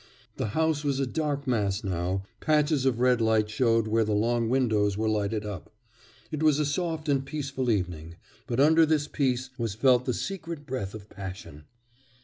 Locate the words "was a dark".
0.83-1.45